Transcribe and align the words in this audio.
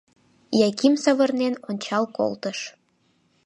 Яким 0.67 0.93
савырнен 1.03 1.55
ончал 1.69 2.03
колтыш. 2.17 2.59